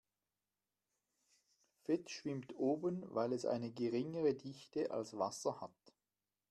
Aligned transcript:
Fett 1.83 2.09
schwimmt 2.09 2.55
oben, 2.57 3.03
weil 3.13 3.33
es 3.33 3.45
eine 3.45 3.69
geringere 3.69 4.33
Dichte 4.33 4.89
als 4.89 5.15
Wasser 5.15 5.61
hat. 5.61 5.93